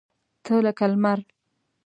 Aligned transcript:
تۀ 0.43 0.53
لکه 0.65 0.85
لمر! 0.91 1.19